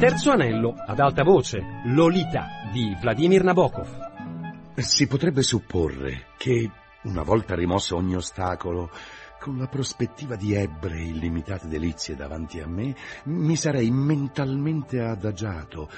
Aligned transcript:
Terzo 0.00 0.30
anello, 0.30 0.72
ad 0.86 0.98
alta 0.98 1.22
voce, 1.22 1.82
Lolita 1.84 2.70
di 2.72 2.96
Vladimir 2.98 3.44
Nabokov. 3.44 4.72
Si 4.76 5.06
potrebbe 5.06 5.42
supporre 5.42 6.28
che, 6.38 6.70
una 7.02 7.22
volta 7.22 7.54
rimosso 7.54 7.96
ogni 7.96 8.16
ostacolo, 8.16 8.90
con 9.38 9.58
la 9.58 9.66
prospettiva 9.66 10.36
di 10.36 10.54
ebbre 10.54 11.02
illimitate 11.02 11.68
delizie 11.68 12.16
davanti 12.16 12.60
a 12.60 12.66
me, 12.66 12.96
mi 13.24 13.56
sarei 13.56 13.90
mentalmente 13.90 15.02
adagiato 15.02 15.90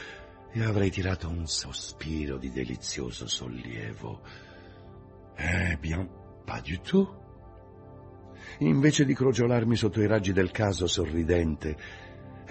e 0.50 0.64
avrei 0.64 0.90
tirato 0.90 1.28
un 1.28 1.46
sospiro 1.46 2.38
di 2.38 2.50
delizioso 2.50 3.28
sollievo. 3.28 4.20
Eh 5.36 5.78
bien, 5.80 6.08
pas 6.44 6.60
du 6.60 6.80
tout. 6.80 7.08
Invece 8.58 9.04
di 9.04 9.14
crogiolarmi 9.14 9.76
sotto 9.76 10.00
i 10.00 10.08
raggi 10.08 10.32
del 10.32 10.50
caso 10.50 10.88
sorridente, 10.88 11.76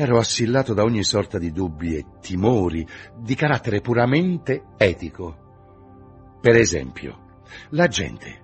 ero 0.02 0.18
assillato 0.18 0.74
da 0.74 0.82
ogni 0.82 1.04
sorta 1.04 1.38
di 1.38 1.52
dubbi 1.52 1.96
e 1.96 2.06
timori 2.22 2.84
di 3.20 3.36
carattere 3.36 3.82
puramente 3.82 4.64
etico. 4.76 6.40
Per 6.42 6.56
esempio, 6.56 7.44
la 7.70 7.86
gente 7.86 8.40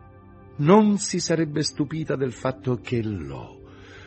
non 0.57 0.99
si 0.99 1.20
sarebbe 1.20 1.63
stupita 1.63 2.15
del 2.15 2.31
fatto 2.31 2.75
che 2.79 3.01
Lo 3.01 3.55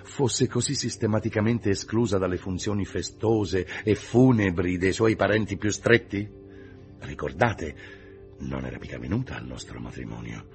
fosse 0.05 0.46
così 0.46 0.77
sistematicamente 0.77 1.70
esclusa 1.70 2.18
dalle 2.18 2.36
funzioni 2.36 2.84
festose 2.84 3.66
e 3.82 3.96
funebri 3.96 4.78
dei 4.78 4.92
suoi 4.92 5.16
parenti 5.16 5.56
più 5.56 5.70
stretti? 5.70 6.28
Ricordate, 7.00 7.74
non 8.41 8.64
era 8.64 8.78
mica 8.78 8.98
venuta 8.98 9.34
al 9.34 9.46
nostro 9.46 9.80
matrimonio. 9.80 10.46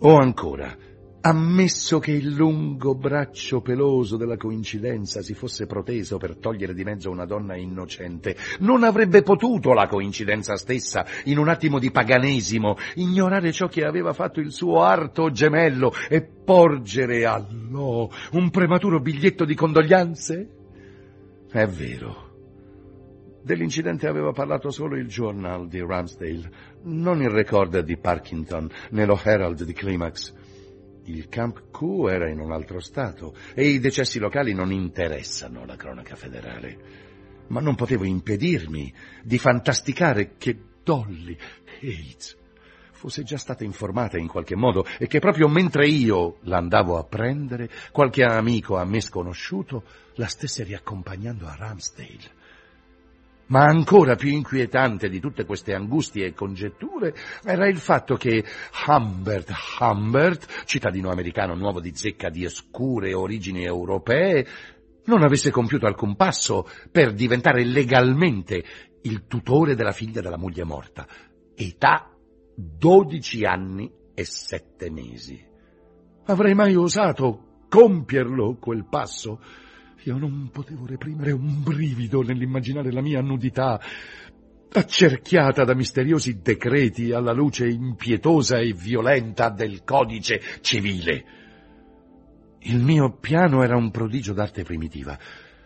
O 0.00 0.16
ancora, 0.16 0.76
Ammesso 1.24 2.00
che 2.00 2.10
il 2.10 2.30
lungo 2.34 2.96
braccio 2.96 3.60
peloso 3.60 4.16
della 4.16 4.36
coincidenza 4.36 5.22
si 5.22 5.34
fosse 5.34 5.66
proteso 5.66 6.18
per 6.18 6.34
togliere 6.34 6.74
di 6.74 6.82
mezzo 6.82 7.10
una 7.10 7.26
donna 7.26 7.54
innocente, 7.54 8.36
non 8.58 8.82
avrebbe 8.82 9.22
potuto 9.22 9.72
la 9.72 9.86
coincidenza 9.86 10.56
stessa, 10.56 11.06
in 11.26 11.38
un 11.38 11.46
attimo 11.46 11.78
di 11.78 11.92
paganesimo, 11.92 12.76
ignorare 12.96 13.52
ciò 13.52 13.68
che 13.68 13.84
aveva 13.84 14.12
fatto 14.12 14.40
il 14.40 14.50
suo 14.50 14.82
arto 14.82 15.30
gemello 15.30 15.92
e 16.08 16.22
porgere 16.22 17.24
a 17.24 17.40
no 17.68 18.10
un 18.32 18.50
prematuro 18.50 18.98
biglietto 18.98 19.44
di 19.44 19.54
condoglianze? 19.54 20.48
È 21.48 21.64
vero. 21.66 22.30
Dell'incidente 23.44 24.08
aveva 24.08 24.32
parlato 24.32 24.70
solo 24.70 24.96
il 24.96 25.06
Journal 25.06 25.68
di 25.68 25.78
Ramsdale, 25.78 26.50
non 26.82 27.22
il 27.22 27.30
Recorder 27.30 27.84
di 27.84 27.96
Parkington, 27.96 28.68
né 28.90 29.04
lo 29.04 29.20
Herald 29.22 29.62
di 29.62 29.72
Climax. 29.72 30.40
Il 31.04 31.28
Camp 31.28 31.70
Q 31.70 32.08
era 32.08 32.28
in 32.28 32.38
un 32.38 32.52
altro 32.52 32.80
stato 32.80 33.34
e 33.54 33.66
i 33.66 33.80
decessi 33.80 34.18
locali 34.18 34.54
non 34.54 34.70
interessano 34.70 35.64
la 35.64 35.76
cronaca 35.76 36.14
federale. 36.14 37.10
Ma 37.48 37.60
non 37.60 37.74
potevo 37.74 38.04
impedirmi 38.04 38.92
di 39.22 39.38
fantasticare 39.38 40.36
che 40.38 40.56
Dolly 40.82 41.36
Hates 41.80 42.36
fosse 43.02 43.24
già 43.24 43.36
stata 43.36 43.64
informata 43.64 44.16
in 44.16 44.28
qualche 44.28 44.54
modo 44.54 44.86
e 44.96 45.08
che 45.08 45.18
proprio 45.18 45.48
mentre 45.48 45.88
io 45.88 46.36
l'andavo 46.42 46.96
a 46.96 47.04
prendere, 47.04 47.68
qualche 47.90 48.22
amico 48.22 48.76
a 48.76 48.84
me 48.84 49.00
sconosciuto 49.00 49.82
la 50.14 50.28
stesse 50.28 50.62
riaccompagnando 50.62 51.46
a 51.46 51.56
Ramsdale. 51.56 52.40
Ma 53.46 53.64
ancora 53.64 54.14
più 54.14 54.30
inquietante 54.30 55.08
di 55.08 55.20
tutte 55.20 55.44
queste 55.44 55.74
angustie 55.74 56.26
e 56.26 56.34
congetture 56.34 57.14
era 57.44 57.68
il 57.68 57.78
fatto 57.78 58.16
che 58.16 58.44
Humbert 58.86 59.52
Humbert, 59.78 60.64
cittadino 60.64 61.10
americano 61.10 61.54
nuovo 61.54 61.80
di 61.80 61.94
zecca 61.94 62.30
di 62.30 62.46
oscure 62.46 63.12
origini 63.12 63.64
europee, 63.64 64.46
non 65.04 65.22
avesse 65.22 65.50
compiuto 65.50 65.86
alcun 65.86 66.16
passo 66.16 66.66
per 66.90 67.12
diventare 67.12 67.64
legalmente 67.64 68.64
il 69.02 69.26
tutore 69.26 69.74
della 69.74 69.92
figlia 69.92 70.20
della 70.20 70.38
moglie 70.38 70.64
morta, 70.64 71.06
età 71.54 72.08
dodici 72.54 73.44
anni 73.44 73.90
e 74.14 74.24
sette 74.24 74.90
mesi. 74.90 75.50
Avrei 76.26 76.54
mai 76.54 76.76
osato 76.76 77.64
compierlo 77.68 78.56
quel 78.60 78.86
passo? 78.88 79.40
Io 80.04 80.18
non 80.18 80.50
potevo 80.50 80.84
reprimere 80.84 81.30
un 81.30 81.62
brivido 81.62 82.22
nell'immaginare 82.22 82.90
la 82.90 83.00
mia 83.00 83.20
nudità, 83.20 83.80
accerchiata 84.72 85.62
da 85.64 85.74
misteriosi 85.74 86.40
decreti 86.40 87.12
alla 87.12 87.32
luce 87.32 87.68
impietosa 87.68 88.58
e 88.58 88.72
violenta 88.72 89.48
del 89.48 89.84
codice 89.84 90.40
civile. 90.60 91.24
Il 92.60 92.80
mio 92.80 93.16
piano 93.20 93.62
era 93.62 93.76
un 93.76 93.92
prodigio 93.92 94.32
d'arte 94.32 94.64
primitiva, 94.64 95.16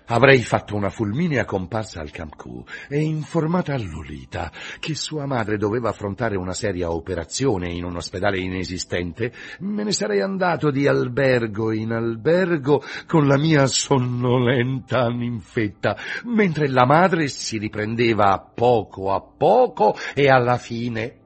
Avrei 0.08 0.40
fatto 0.42 0.76
una 0.76 0.88
fulminea 0.88 1.44
comparsa 1.44 2.00
al 2.00 2.12
Camp 2.12 2.36
Q 2.36 2.62
e 2.88 3.00
informata 3.00 3.74
a 3.74 3.78
Lolita 3.78 4.52
che 4.78 4.94
sua 4.94 5.26
madre 5.26 5.56
doveva 5.56 5.88
affrontare 5.88 6.36
una 6.36 6.52
seria 6.52 6.92
operazione 6.92 7.72
in 7.72 7.84
un 7.84 7.96
ospedale 7.96 8.38
inesistente, 8.38 9.32
me 9.60 9.82
ne 9.82 9.90
sarei 9.90 10.20
andato 10.20 10.70
di 10.70 10.86
albergo 10.86 11.72
in 11.72 11.90
albergo 11.90 12.82
con 13.06 13.26
la 13.26 13.36
mia 13.36 13.66
sonnolenta 13.66 15.08
ninfetta, 15.08 15.96
mentre 16.24 16.68
la 16.68 16.86
madre 16.86 17.26
si 17.26 17.58
riprendeva 17.58 18.32
a 18.32 18.38
poco 18.38 19.12
a 19.12 19.20
poco 19.20 19.96
e 20.14 20.28
alla 20.28 20.56
fine 20.56 21.18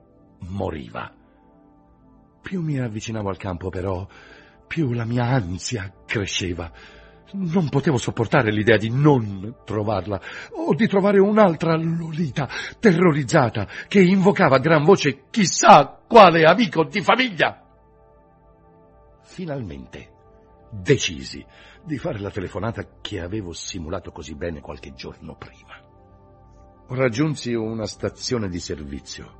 moriva. 0.48 1.12
Più 2.40 2.62
mi 2.62 2.78
avvicinavo 2.78 3.28
al 3.28 3.36
campo 3.36 3.68
però, 3.68 4.06
più 4.66 4.92
la 4.92 5.04
mia 5.04 5.24
ansia 5.24 5.92
cresceva. 6.06 6.98
Non 7.32 7.68
potevo 7.68 7.96
sopportare 7.96 8.50
l'idea 8.50 8.76
di 8.76 8.90
non 8.90 9.56
trovarla, 9.64 10.20
o 10.52 10.74
di 10.74 10.86
trovare 10.88 11.20
un'altra 11.20 11.76
Lolita, 11.76 12.48
terrorizzata, 12.78 13.68
che 13.86 14.00
invocava 14.00 14.56
a 14.56 14.60
gran 14.60 14.84
voce 14.84 15.24
chissà 15.30 16.00
quale 16.06 16.44
amico 16.44 16.84
di 16.84 17.00
famiglia. 17.02 17.64
Finalmente 19.22 20.10
decisi 20.70 21.44
di 21.84 21.98
fare 21.98 22.18
la 22.18 22.30
telefonata 22.30 22.86
che 23.00 23.20
avevo 23.20 23.52
simulato 23.52 24.10
così 24.10 24.34
bene 24.34 24.60
qualche 24.60 24.92
giorno 24.94 25.36
prima. 25.36 25.78
Raggiunsi 26.88 27.54
una 27.54 27.86
stazione 27.86 28.48
di 28.48 28.58
servizio 28.58 29.39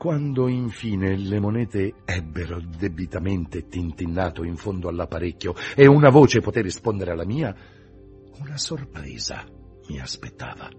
quando 0.00 0.48
infine 0.48 1.14
le 1.14 1.38
monete 1.38 1.96
ebbero 2.06 2.58
debitamente 2.58 3.66
tintinnato 3.66 4.44
in 4.44 4.56
fondo 4.56 4.88
all'apparecchio 4.88 5.54
e 5.76 5.86
una 5.86 6.08
voce 6.08 6.40
poté 6.40 6.62
rispondere 6.62 7.10
alla 7.10 7.26
mia, 7.26 7.54
una 8.38 8.56
sorpresa 8.56 9.44
mi 9.88 10.00
aspettava. 10.00 10.70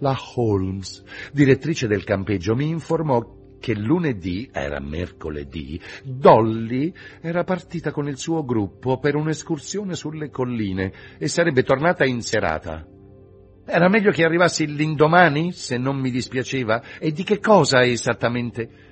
La 0.00 0.18
Holmes, 0.34 1.04
direttrice 1.32 1.86
del 1.86 2.02
campeggio, 2.02 2.56
mi 2.56 2.68
informò 2.68 3.58
che 3.60 3.76
lunedì, 3.76 4.50
era 4.52 4.80
mercoledì, 4.80 5.80
Dolly 6.02 6.92
era 7.20 7.44
partita 7.44 7.92
con 7.92 8.08
il 8.08 8.18
suo 8.18 8.44
gruppo 8.44 8.98
per 8.98 9.14
un'escursione 9.14 9.94
sulle 9.94 10.30
colline 10.30 10.92
e 11.16 11.28
sarebbe 11.28 11.62
tornata 11.62 12.04
in 12.04 12.22
serata. 12.22 12.88
Era 13.68 13.88
meglio 13.88 14.12
che 14.12 14.22
arrivassi 14.22 14.64
l'indomani, 14.72 15.50
se 15.50 15.76
non 15.76 15.96
mi 15.96 16.12
dispiaceva, 16.12 16.80
e 17.00 17.10
di 17.10 17.24
che 17.24 17.40
cosa 17.40 17.84
esattamente? 17.84 18.84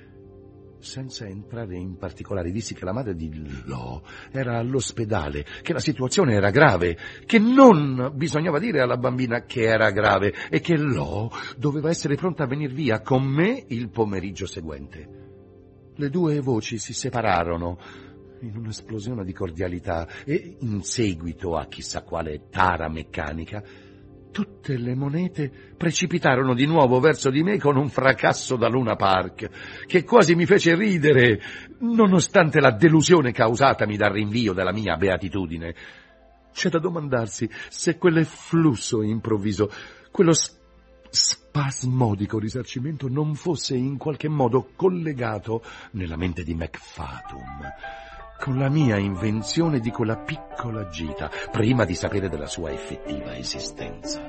Senza 0.79 1.25
entrare 1.25 1.77
in 1.77 1.95
particolari, 1.95 2.51
dissi 2.51 2.73
che 2.73 2.83
la 2.83 2.91
madre 2.91 3.15
di 3.15 3.31
Lo 3.63 4.03
era 4.31 4.57
all'ospedale, 4.57 5.45
che 5.61 5.71
la 5.71 5.79
situazione 5.79 6.33
era 6.33 6.49
grave, 6.49 6.97
che 7.25 7.39
non 7.39 8.11
bisognava 8.15 8.59
dire 8.59 8.81
alla 8.81 8.97
bambina 8.97 9.45
che 9.45 9.61
era 9.61 9.91
grave 9.91 10.33
e 10.49 10.59
che 10.59 10.75
Lo 10.75 11.31
doveva 11.55 11.89
essere 11.89 12.15
pronta 12.15 12.43
a 12.43 12.47
venir 12.47 12.73
via 12.73 12.99
con 12.99 13.23
me 13.23 13.63
il 13.69 13.89
pomeriggio 13.89 14.45
seguente. 14.45 15.07
Le 15.95 16.09
due 16.09 16.41
voci 16.41 16.77
si 16.77 16.91
separarono 16.91 17.79
in 18.41 18.57
un'esplosione 18.57 19.23
di 19.23 19.31
cordialità 19.31 20.05
e, 20.25 20.57
in 20.59 20.81
seguito 20.83 21.55
a 21.55 21.65
chissà 21.65 22.03
quale 22.03 22.49
tara 22.49 22.89
meccanica, 22.89 23.63
Tutte 24.35 24.75
le 24.75 24.95
monete 24.95 25.49
precipitarono 25.77 26.53
di 26.53 26.65
nuovo 26.65 26.99
verso 26.99 27.29
di 27.29 27.41
me 27.41 27.57
con 27.57 27.77
un 27.77 27.87
fracasso 27.87 28.57
da 28.57 28.67
Luna 28.67 28.97
Park, 28.97 29.85
che 29.85 30.03
quasi 30.03 30.35
mi 30.35 30.45
fece 30.45 30.75
ridere, 30.75 31.41
nonostante 31.79 32.59
la 32.59 32.71
delusione 32.71 33.31
causatami 33.31 33.95
dal 33.95 34.11
rinvio 34.11 34.51
della 34.51 34.73
mia 34.73 34.97
beatitudine. 34.97 35.73
C'è 36.51 36.67
da 36.67 36.79
domandarsi 36.79 37.49
se 37.69 37.97
quell'efflusso 37.97 39.03
improvviso, 39.03 39.71
quello 40.11 40.33
spasmodico 41.09 42.37
risarcimento 42.37 43.07
non 43.07 43.35
fosse 43.35 43.77
in 43.77 43.95
qualche 43.95 44.27
modo 44.27 44.71
collegato 44.75 45.63
nella 45.91 46.17
mente 46.17 46.43
di 46.43 46.53
McFatum 46.53 47.71
con 48.37 48.57
la 48.57 48.69
mia 48.69 48.97
invenzione 48.97 49.79
di 49.79 49.91
quella 49.91 50.17
piccola 50.17 50.87
gita, 50.87 51.29
prima 51.51 51.85
di 51.85 51.95
sapere 51.95 52.29
della 52.29 52.47
sua 52.47 52.71
effettiva 52.71 53.35
esistenza. 53.35 54.21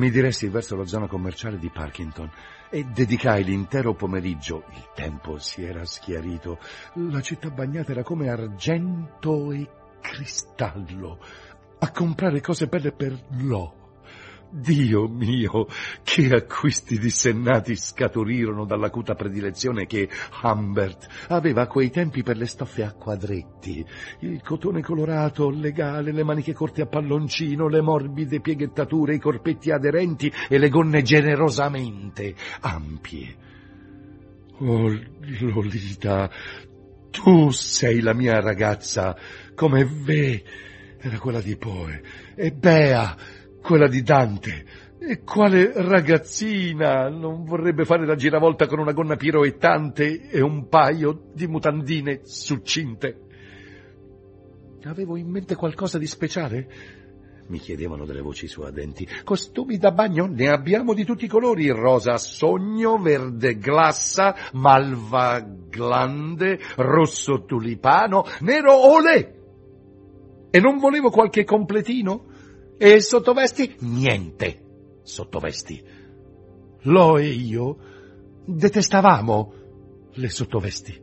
Mi 0.00 0.10
diressi 0.10 0.48
verso 0.48 0.76
la 0.76 0.86
zona 0.86 1.06
commerciale 1.06 1.58
di 1.58 1.68
Parkington 1.68 2.30
e 2.70 2.84
dedicai 2.84 3.44
l'intero 3.44 3.92
pomeriggio, 3.92 4.64
il 4.72 4.88
tempo 4.94 5.38
si 5.38 5.62
era 5.62 5.84
schiarito, 5.84 6.58
la 6.94 7.20
città 7.20 7.50
bagnata 7.50 7.92
era 7.92 8.02
come 8.02 8.30
argento 8.30 9.52
e 9.52 9.68
cristallo, 10.00 11.18
a 11.80 11.90
comprare 11.90 12.40
cose 12.40 12.66
belle 12.66 12.92
per 12.92 13.14
Lo. 13.42 13.79
Dio 14.50 15.06
mio, 15.06 15.68
che 16.02 16.28
acquisti 16.34 16.98
dissennati 16.98 17.76
scaturirono 17.76 18.64
dall'acuta 18.64 19.14
predilezione 19.14 19.86
che 19.86 20.08
Humbert 20.42 21.06
aveva 21.28 21.62
a 21.62 21.66
quei 21.66 21.90
tempi 21.90 22.22
per 22.22 22.36
le 22.36 22.46
stoffe 22.46 22.82
a 22.82 22.92
quadretti. 22.92 23.84
Il 24.20 24.42
cotone 24.42 24.82
colorato, 24.82 25.50
legale, 25.50 26.12
le 26.12 26.24
maniche 26.24 26.52
corte 26.52 26.82
a 26.82 26.86
palloncino, 26.86 27.68
le 27.68 27.80
morbide 27.80 28.40
pieghettature, 28.40 29.14
i 29.14 29.20
corpetti 29.20 29.70
aderenti 29.70 30.32
e 30.48 30.58
le 30.58 30.68
gonne 30.68 31.02
generosamente 31.02 32.34
ampie. 32.60 33.36
Oh, 34.58 34.88
Lolita, 35.40 36.28
tu 37.10 37.50
sei 37.50 38.00
la 38.00 38.14
mia 38.14 38.40
ragazza, 38.40 39.16
come 39.54 39.84
Ve 39.84 40.44
era 41.00 41.18
quella 41.18 41.40
di 41.40 41.56
Poe, 41.56 42.02
e 42.34 42.52
Bea 42.52 43.16
quella 43.62 43.88
di 43.88 44.02
Dante. 44.02 44.64
E 45.02 45.22
quale 45.22 45.72
ragazzina 45.74 47.08
non 47.08 47.44
vorrebbe 47.44 47.86
fare 47.86 48.04
la 48.04 48.16
giravolta 48.16 48.66
con 48.66 48.80
una 48.80 48.92
gonna 48.92 49.16
piroettante 49.16 50.28
e 50.28 50.42
un 50.42 50.68
paio 50.68 51.30
di 51.32 51.46
mutandine 51.46 52.20
succinte? 52.24 53.28
Avevo 54.84 55.16
in 55.16 55.28
mente 55.28 55.54
qualcosa 55.56 55.98
di 55.98 56.06
speciale? 56.06 56.68
Mi 57.46 57.58
chiedevano 57.58 58.04
delle 58.04 58.20
voci 58.20 58.46
suadenti. 58.46 59.08
Costumi 59.24 59.76
da 59.76 59.90
bagno? 59.90 60.26
Ne 60.26 60.48
abbiamo 60.48 60.94
di 60.94 61.04
tutti 61.04 61.24
i 61.24 61.28
colori. 61.28 61.68
Rosa 61.70 62.16
sogno, 62.16 62.98
verde 62.98 63.56
glassa, 63.56 64.36
malva 64.52 65.40
glande, 65.68 66.60
rosso 66.76 67.44
tulipano, 67.44 68.24
nero 68.40 68.94
olè. 68.94 69.34
E 70.50 70.60
non 70.60 70.78
volevo 70.78 71.10
qualche 71.10 71.44
completino? 71.44 72.29
E 72.82 72.98
sottovesti? 73.02 73.76
Niente 73.80 75.00
sottovesti. 75.02 75.84
Lo 76.84 77.18
e 77.18 77.26
io 77.26 77.76
detestavamo 78.46 79.52
le 80.12 80.28
sottovesti. 80.30 81.02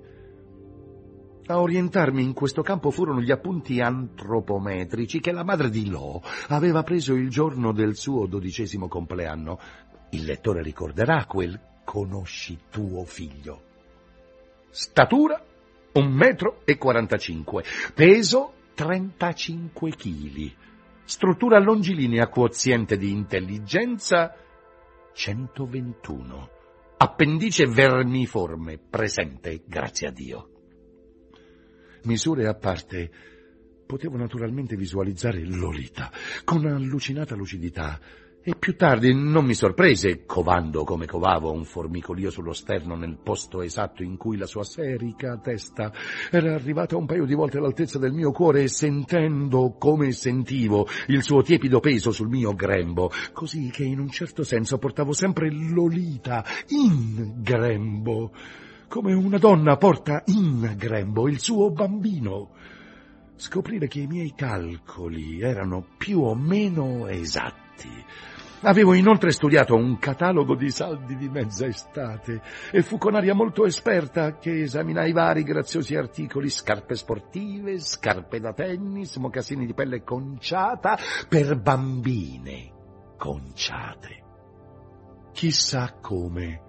A 1.46 1.62
orientarmi 1.62 2.24
in 2.24 2.34
questo 2.34 2.64
campo 2.64 2.90
furono 2.90 3.22
gli 3.22 3.30
appunti 3.30 3.80
antropometrici 3.80 5.20
che 5.20 5.32
la 5.32 5.44
madre 5.44 5.70
di 5.70 5.88
Lo 5.88 6.20
aveva 6.48 6.82
preso 6.82 7.14
il 7.14 7.30
giorno 7.30 7.72
del 7.74 7.96
suo 7.96 8.26
dodicesimo 8.26 8.88
compleanno. 8.88 9.60
Il 10.10 10.24
lettore 10.24 10.64
ricorderà 10.64 11.26
quel 11.26 11.62
conosci 11.84 12.58
tuo 12.72 13.04
figlio. 13.04 13.62
Statura 14.72 15.40
un 15.94 16.12
metro 16.12 16.62
e 16.66 16.76
quarantacinque, 16.80 17.64
peso 17.94 18.54
35 18.74 19.92
chili 19.92 20.56
struttura 21.08 21.58
longilinea 21.58 22.28
quoziente 22.28 22.98
di 22.98 23.12
intelligenza 23.12 24.36
121, 25.14 26.50
appendice 26.98 27.66
vermiforme 27.66 28.78
presente, 28.78 29.64
grazie 29.66 30.08
a 30.10 30.12
Dio. 30.12 30.50
Misure 32.04 32.46
a 32.48 32.56
parte, 32.56 33.10
potevo 33.86 34.18
naturalmente 34.18 34.76
visualizzare 34.76 35.46
Lolita 35.46 36.12
con 36.44 36.66
allucinata 36.66 37.36
lucidità 37.36 37.98
e 38.44 38.56
più 38.56 38.78
tardi 38.78 39.14
non 39.14 39.44
mi 39.44 39.54
sorprese, 39.54 40.26
covando 40.26 40.86
come 40.86 41.06
covavo 41.06 41.52
un 41.52 41.66
formicolio 41.66 42.30
sullo 42.30 42.54
sterno 42.54 42.96
nel 42.96 43.18
posto 43.22 43.62
esatto 43.62 44.04
in 44.04 44.16
cui 44.16 44.38
la 44.38 44.46
sua 44.46 44.64
serica 44.64 45.38
testa 45.38 45.92
era 46.32 46.54
arrivata 46.54 46.96
un 46.96 47.06
paio 47.06 47.26
di 47.26 47.34
volte 47.34 47.58
all'altezza 47.58 48.00
del 48.00 48.14
mio 48.14 48.32
cuore 48.32 48.64
e 48.64 48.68
sentendo 48.70 49.76
come 49.78 50.14
sentivo 50.14 50.88
il 51.08 51.24
suo 51.24 51.42
tiepido 51.42 51.82
peso 51.82 52.12
sul 52.12 52.30
mio 52.30 52.54
grembo, 52.54 53.12
così 53.34 53.70
che 53.70 53.84
in 53.84 54.00
un 54.00 54.10
certo 54.10 54.44
senso 54.44 54.78
portavo 54.78 55.12
sempre 55.12 55.52
Lolita 55.52 56.46
in 56.70 57.42
grembo, 57.42 58.32
come 58.88 59.14
una 59.14 59.40
donna 59.40 59.76
porta 59.76 60.24
in 60.28 60.74
grembo 60.78 61.28
il 61.28 61.40
suo 61.40 61.72
bambino. 61.72 62.52
Scoprire 63.36 63.88
che 63.88 64.00
i 64.00 64.08
miei 64.08 64.34
calcoli 64.34 65.42
erano 65.42 65.86
più 65.98 66.22
o 66.22 66.34
meno 66.34 67.08
esatti 67.08 67.67
Avevo 68.62 68.96
inoltre 68.96 69.32
studiato 69.32 69.76
un 69.76 70.00
catalogo 70.00 70.56
di 70.56 70.72
saldi 70.72 71.16
di 71.16 71.30
mezza 71.30 71.68
estate 71.68 72.42
e 72.72 72.82
fu 72.82 72.98
con 72.98 73.14
aria 73.14 73.36
molto 73.36 73.66
esperta 73.66 74.38
che 74.38 74.62
esaminai 74.62 75.12
vari 75.12 75.44
graziosi 75.44 75.96
articoli, 75.96 76.50
scarpe 76.50 76.96
sportive, 76.96 77.80
scarpe 77.80 78.40
da 78.40 78.54
tennis, 78.54 79.18
mocassini 79.18 79.68
di 79.68 79.76
pelle 79.76 80.04
conciata 80.04 80.98
per 81.30 81.60
bambine 81.60 82.74
conciate. 83.18 84.24
Chissà 85.34 85.98
come 86.02 86.62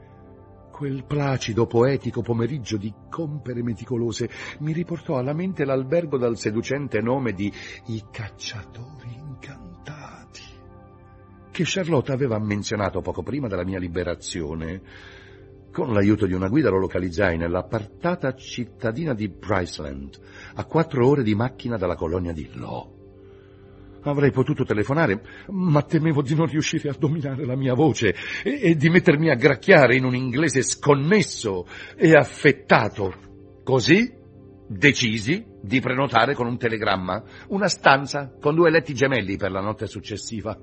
quel 0.71 1.05
placido 1.07 1.67
poetico 1.67 2.23
pomeriggio 2.23 2.77
di 2.77 2.93
compere 3.09 3.62
meticolose 3.62 4.31
mi 4.61 4.73
riportò 4.73 5.17
alla 5.17 5.33
mente 5.33 5.65
l'albergo 5.65 6.19
dal 6.19 6.37
seducente 6.37 7.00
nome 7.00 7.33
di 7.33 7.53
I 7.87 8.05
cacciatori 8.11 9.28
che 11.59 11.65
Charlotte 11.67 12.12
aveva 12.12 12.38
menzionato 12.38 13.00
poco 13.00 13.25
prima 13.25 13.49
della 13.49 13.65
mia 13.65 13.81
liberazione. 13.81 14.81
Con 15.73 15.93
l'aiuto 15.93 16.25
di 16.25 16.33
una 16.33 16.47
guida 16.47 16.71
lo 16.71 16.79
localizzai 16.79 17.37
nell'appartata 17.37 18.33
cittadina 18.37 19.12
di 19.12 19.29
Bryceland, 19.29 20.21
a 20.55 20.65
quattro 20.67 21.09
ore 21.09 21.25
di 21.25 21.35
macchina 21.35 21.77
dalla 21.77 21.97
colonia 21.97 22.33
di 22.33 22.49
Law. 22.53 22.95
Avrei 24.03 24.31
potuto 24.31 24.62
telefonare, 24.62 25.21
ma 25.49 25.83
temevo 25.83 26.23
di 26.23 26.37
non 26.37 26.47
riuscire 26.47 26.91
a 26.91 26.97
dominare 26.97 27.45
la 27.45 27.57
mia 27.57 27.75
voce 27.75 28.15
e, 28.45 28.61
e 28.62 28.77
di 28.77 28.88
mettermi 28.88 29.29
a 29.29 29.35
gracchiare 29.35 29.97
in 29.97 30.05
un 30.05 30.15
inglese 30.15 30.62
sconnesso 30.62 31.67
e 31.97 32.15
affettato. 32.15 33.12
Così 33.65 34.15
decisi 34.69 35.45
di 35.61 35.81
prenotare 35.81 36.35
con 36.35 36.47
un 36.47 36.57
telegramma 36.57 37.21
una 37.49 37.67
stanza 37.67 38.33
con 38.38 38.55
due 38.55 38.71
letti 38.71 38.95
gemelli 38.95 39.37
per 39.37 39.50
la 39.50 39.61
notte 39.61 39.87
successiva. 39.87 40.57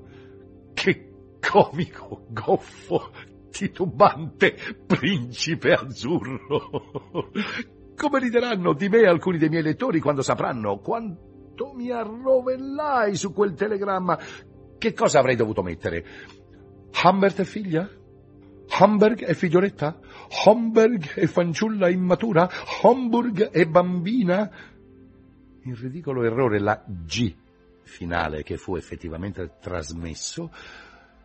Che 0.76 1.10
comico, 1.40 2.28
goffo, 2.30 3.10
titubante 3.50 4.56
principe 4.86 5.72
azzurro. 5.72 7.32
Come 7.96 8.20
rideranno 8.20 8.74
di 8.74 8.90
me 8.90 9.08
alcuni 9.08 9.38
dei 9.38 9.50
miei 9.50 9.64
lettori 9.64 10.02
quando 10.02 10.22
sapranno 10.22 10.80
quanto 10.80 11.72
mi 11.74 11.90
arrovellai 11.90 13.16
su 13.16 13.34
quel 13.34 13.54
telegramma. 13.54 14.20
Che 14.78 14.94
cosa 14.94 15.20
avrei 15.20 15.38
dovuto 15.38 15.64
mettere? 15.64 16.06
Humbert 17.02 17.40
è 17.40 17.46
figlia? 17.46 17.90
Hamburg 18.68 19.24
è 19.24 19.34
figlioletta? 19.34 20.00
Homberg 20.46 21.14
è 21.14 21.26
fanciulla 21.28 21.90
immatura? 21.90 22.50
Homburg 22.82 23.50
è 23.50 23.66
bambina? 23.66 24.52
Il 25.62 25.76
ridicolo 25.76 26.24
errore, 26.24 26.60
la 26.60 26.84
G 26.86 27.34
finale 27.86 28.44
che 28.44 28.58
fu 28.58 28.76
effettivamente 28.76 29.54
trasmesso, 29.62 30.52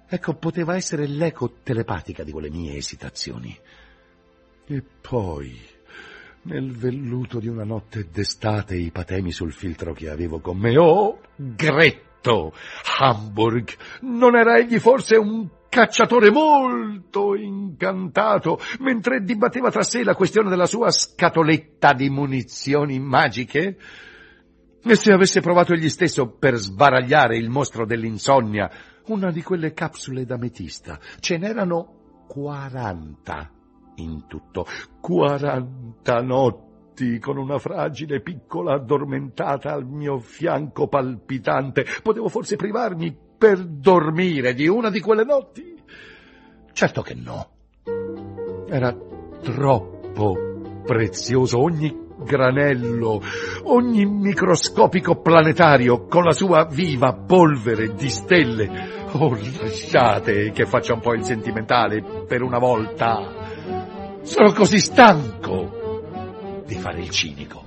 ecco, 0.07 0.35
poteva 0.35 0.77
essere 0.77 1.07
l'eco 1.07 1.57
telepatica 1.63 2.23
di 2.23 2.31
quelle 2.31 2.51
mie 2.51 2.77
esitazioni. 2.77 3.59
E 4.67 4.85
poi, 5.01 5.59
nel 6.43 6.71
velluto 6.73 7.41
di 7.41 7.49
una 7.49 7.65
notte 7.65 8.09
d'estate, 8.09 8.77
i 8.77 8.91
patemi 8.91 9.33
sul 9.33 9.53
filtro 9.53 9.93
che 9.93 10.09
avevo 10.09 10.41
con 10.41 10.59
me, 10.59 10.77
oh, 10.77 11.21
Gretto, 11.35 12.55
Hamburg, 12.99 13.69
non 14.03 14.37
era 14.37 14.59
egli 14.59 14.79
forse 14.79 15.17
un 15.17 15.49
cacciatore 15.69 16.31
molto 16.31 17.35
incantato, 17.35 18.59
mentre 18.81 19.23
dibatteva 19.23 19.71
tra 19.71 19.83
sé 19.83 20.03
la 20.03 20.17
questione 20.17 20.51
della 20.51 20.67
sua 20.67 20.91
scatoletta 20.91 21.93
di 21.93 22.11
munizioni 22.11 22.99
magiche? 22.99 23.77
E 24.83 24.95
se 24.95 25.13
avesse 25.13 25.41
provato 25.41 25.75
egli 25.75 25.91
stesso 25.91 26.31
per 26.31 26.57
sbaragliare 26.57 27.37
il 27.37 27.51
mostro 27.51 27.85
dell'insonnia 27.85 28.71
una 29.07 29.31
di 29.31 29.43
quelle 29.43 29.73
capsule 29.73 30.25
d'ametista, 30.25 30.99
ce 31.21 31.37
n'erano 31.37 32.25
quaranta 32.27 33.51
in 33.97 34.27
tutto, 34.27 34.67
quaranta 35.01 36.23
notti 36.23 37.19
con 37.19 37.37
una 37.37 37.59
fragile 37.59 38.21
piccola 38.21 38.75
addormentata 38.75 39.73
al 39.73 39.87
mio 39.87 40.19
fianco 40.19 40.89
palpitante. 40.89 41.85
Potevo 42.03 42.29
forse 42.29 42.57
privarmi 42.57 43.15
per 43.37 43.65
dormire 43.65 44.55
di 44.55 44.67
una 44.67 44.91
di 44.91 45.01
quelle 45.01 45.25
notti? 45.25 45.75
Certo 46.73 47.03
che 47.03 47.15
no. 47.15 47.51
Era 48.69 48.97
troppo 49.43 50.83
prezioso 50.85 51.61
ogni 51.61 52.09
granello, 52.25 53.21
ogni 53.65 54.05
microscopico 54.05 55.21
planetario 55.21 56.07
con 56.07 56.25
la 56.25 56.33
sua 56.33 56.67
viva 56.71 57.13
polvere 57.13 57.95
di 57.95 58.09
stelle. 58.09 58.99
Oh, 59.13 59.37
lasciate 59.61 60.53
che 60.53 60.67
faccia 60.67 60.95
un 60.95 61.01
po' 61.01 61.15
il 61.15 61.25
sentimentale 61.25 62.25
per 62.27 62.43
una 62.43 62.59
volta. 62.59 64.19
Sono 64.23 64.53
così 64.53 64.79
stanco 64.79 66.63
di 66.65 66.75
fare 66.75 67.01
il 67.01 67.11
cinico. 67.11 67.65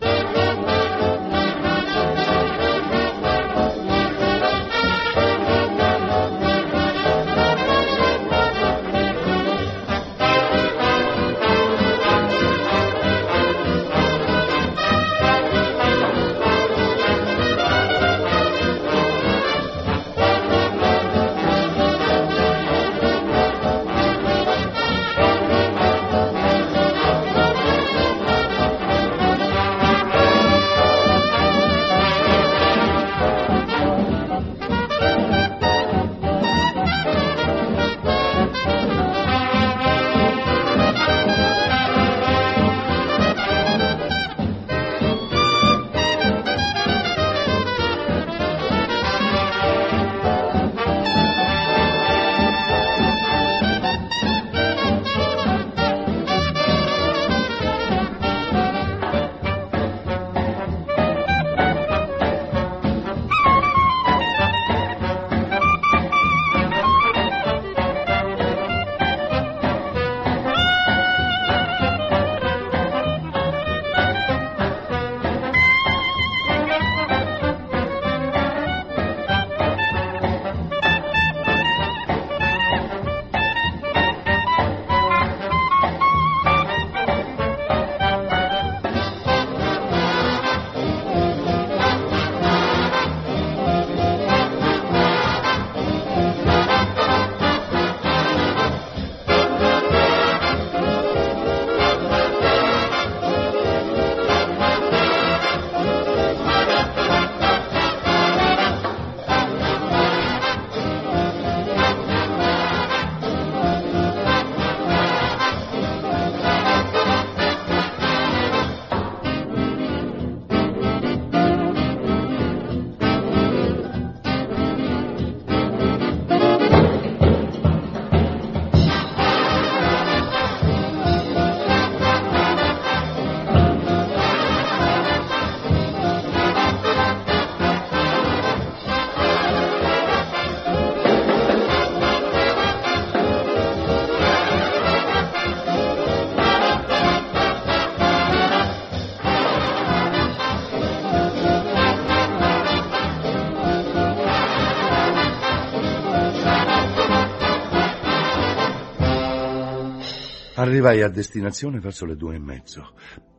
Arrivai 160.83 161.01
a 161.01 161.13
destinazione 161.13 161.79
verso 161.79 162.05
le 162.05 162.17
due 162.17 162.35
e 162.35 162.39
mezzo. 162.39 162.91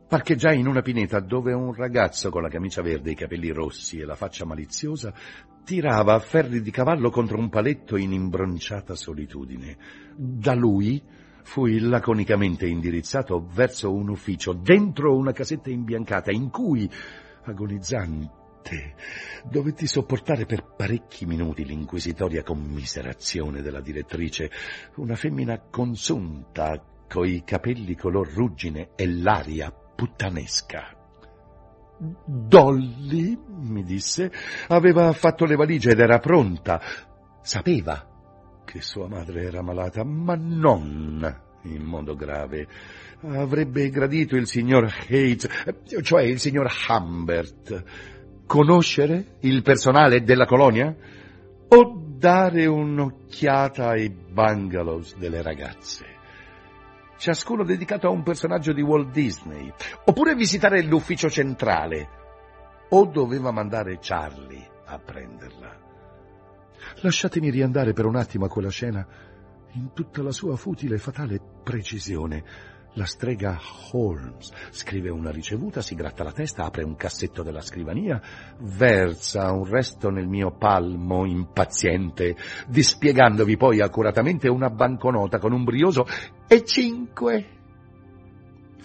Parcheggiai 0.07 0.57
in 0.57 0.65
una 0.65 0.81
pineta 0.81 1.19
dove 1.19 1.53
un 1.53 1.75
ragazzo 1.75 2.31
con 2.31 2.41
la 2.41 2.49
camicia 2.49 2.81
verde, 2.81 3.11
i 3.11 3.15
capelli 3.15 3.51
rossi 3.51 3.99
e 3.99 4.05
la 4.05 4.15
faccia 4.15 4.45
maliziosa 4.45 5.13
tirava 5.63 6.15
a 6.15 6.19
ferri 6.19 6.63
di 6.63 6.71
cavallo 6.71 7.11
contro 7.11 7.37
un 7.37 7.49
paletto 7.49 7.97
in 7.97 8.13
imbronciata 8.13 8.95
solitudine. 8.95 9.77
Da 10.15 10.55
lui 10.55 10.99
fui 11.43 11.77
laconicamente 11.77 12.65
indirizzato 12.65 13.45
verso 13.53 13.93
un 13.93 14.09
ufficio 14.09 14.53
dentro 14.53 15.15
una 15.15 15.31
casetta 15.31 15.69
imbiancata 15.69 16.31
in 16.31 16.49
cui, 16.49 16.89
agonizzante, 17.43 18.95
dovetti 19.47 19.85
sopportare 19.85 20.47
per 20.47 20.73
parecchi 20.75 21.27
minuti 21.27 21.63
l'inquisitoria 21.63 22.41
commiserazione 22.41 23.61
della 23.61 23.81
direttrice, 23.81 24.49
una 24.95 25.15
femmina 25.15 25.59
consunta, 25.69 26.93
coi 27.15 27.43
capelli 27.45 27.95
color 27.95 28.29
ruggine 28.29 28.89
e 28.93 29.07
l'aria 29.07 29.71
puttanesca. 29.71 30.93
Dolly, 32.25 33.39
mi 33.47 33.85
disse, 33.85 34.29
aveva 34.67 35.13
fatto 35.13 35.45
le 35.45 35.55
valigie 35.55 35.91
ed 35.91 35.99
era 36.01 36.19
pronta. 36.19 36.81
Sapeva 37.41 38.05
che 38.65 38.81
sua 38.81 39.07
madre 39.07 39.43
era 39.43 39.61
malata, 39.61 40.03
ma 40.03 40.35
non 40.35 41.43
in 41.63 41.83
modo 41.83 42.15
grave. 42.15 42.67
Avrebbe 43.21 43.89
gradito 43.89 44.35
il 44.35 44.45
signor 44.45 44.93
Hayes, 45.07 45.47
cioè 46.01 46.23
il 46.23 46.39
signor 46.39 46.69
Humbert, 46.89 48.43
conoscere 48.45 49.37
il 49.39 49.61
personale 49.61 50.21
della 50.21 50.45
colonia 50.45 50.93
o 51.69 52.03
dare 52.17 52.65
un'occhiata 52.65 53.87
ai 53.91 54.09
bungalows 54.09 55.15
delle 55.15 55.41
ragazze 55.41 56.14
ciascuno 57.17 57.63
dedicato 57.63 58.07
a 58.07 58.11
un 58.11 58.23
personaggio 58.23 58.73
di 58.73 58.81
Walt 58.81 59.11
Disney, 59.11 59.71
oppure 60.05 60.35
visitare 60.35 60.81
l'ufficio 60.83 61.29
centrale, 61.29 62.09
o 62.89 63.05
doveva 63.05 63.51
mandare 63.51 63.99
Charlie 64.01 64.69
a 64.85 64.99
prenderla. 64.99 65.83
Lasciatemi 67.01 67.49
riandare 67.49 67.93
per 67.93 68.05
un 68.05 68.15
attimo 68.15 68.45
a 68.45 68.49
quella 68.49 68.69
scena 68.69 69.05
in 69.73 69.91
tutta 69.93 70.21
la 70.21 70.31
sua 70.31 70.55
futile 70.55 70.95
e 70.95 70.99
fatale 70.99 71.41
precisione 71.63 72.43
la 72.95 73.05
strega 73.05 73.59
Holmes. 73.91 74.51
Scrive 74.71 75.09
una 75.09 75.31
ricevuta, 75.31 75.81
si 75.81 75.95
gratta 75.95 76.23
la 76.23 76.31
testa, 76.31 76.65
apre 76.65 76.83
un 76.83 76.95
cassetto 76.95 77.43
della 77.43 77.61
scrivania, 77.61 78.21
versa 78.59 79.51
un 79.51 79.65
resto 79.65 80.09
nel 80.09 80.27
mio 80.27 80.51
palmo 80.57 81.25
impaziente, 81.25 82.35
dispiegandovi 82.67 83.55
poi 83.57 83.81
accuratamente 83.81 84.49
una 84.49 84.69
banconota 84.69 85.39
con 85.39 85.53
un 85.53 85.63
brioso 85.63 86.05
e 86.47 86.63
cinque 86.65 87.54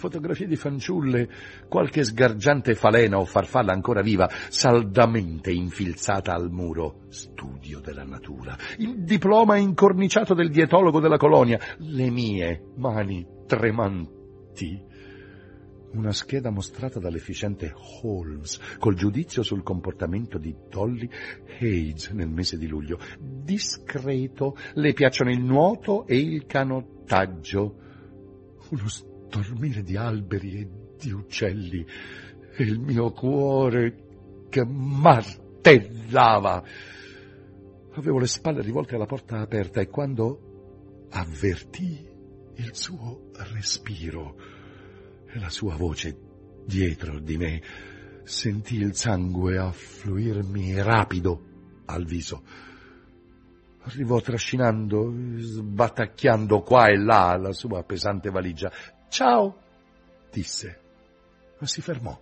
fotografie 0.00 0.46
di 0.46 0.56
fanciulle, 0.56 1.28
qualche 1.68 2.02
sgargiante 2.02 2.74
falena 2.74 3.18
o 3.18 3.26
farfalla 3.26 3.72
ancora 3.72 4.00
viva, 4.00 4.28
saldamente 4.48 5.52
infilzata 5.52 6.34
al 6.34 6.50
muro. 6.50 7.02
Studio 7.10 7.80
della 7.80 8.04
natura, 8.04 8.56
il 8.78 9.04
diploma 9.04 9.56
incorniciato 9.56 10.32
del 10.32 10.50
dietologo 10.50 11.00
della 11.00 11.18
colonia, 11.18 11.60
le 11.78 12.10
mie 12.10 12.72
mani 12.76 13.26
tremanti. 13.46 14.88
Una 15.92 16.12
scheda 16.12 16.50
mostrata 16.50 17.00
dall'efficiente 17.00 17.74
Holmes 18.02 18.60
col 18.78 18.94
giudizio 18.94 19.42
sul 19.42 19.64
comportamento 19.64 20.38
di 20.38 20.54
Dolly 20.68 21.10
Hayes 21.60 22.10
nel 22.10 22.28
mese 22.28 22.56
di 22.56 22.68
luglio. 22.68 22.98
Discreto, 23.18 24.56
le 24.74 24.92
piacciono 24.92 25.30
il 25.30 25.42
nuoto 25.42 26.06
e 26.06 26.16
il 26.16 26.46
canottaggio. 26.46 27.74
Uno 28.70 28.88
dormire 29.30 29.82
di 29.82 29.96
alberi 29.96 30.60
e 30.60 30.68
di 30.98 31.12
uccelli 31.12 31.86
e 32.56 32.62
il 32.62 32.78
mio 32.80 33.12
cuore 33.12 34.08
che 34.50 34.64
martellava. 34.64 36.62
Avevo 37.92 38.18
le 38.18 38.26
spalle 38.26 38.60
rivolte 38.62 38.96
alla 38.96 39.06
porta 39.06 39.40
aperta 39.40 39.80
e 39.80 39.88
quando 39.88 41.06
avvertii 41.10 42.08
il 42.56 42.74
suo 42.74 43.30
respiro 43.52 44.36
e 45.26 45.38
la 45.38 45.48
sua 45.48 45.76
voce 45.76 46.16
dietro 46.66 47.18
di 47.18 47.36
me, 47.36 47.62
sentii 48.24 48.80
il 48.80 48.94
sangue 48.94 49.58
affluirmi 49.58 50.80
rapido 50.82 51.42
al 51.86 52.04
viso. 52.04 52.42
Arrivò 53.82 54.20
trascinando, 54.20 55.12
sbatacchiando 55.38 56.60
qua 56.60 56.88
e 56.88 56.96
là 56.98 57.36
la 57.36 57.52
sua 57.52 57.82
pesante 57.82 58.30
valigia. 58.30 58.70
Ciao, 59.10 59.58
disse, 60.30 60.80
ma 61.58 61.66
si 61.66 61.80
fermò, 61.80 62.16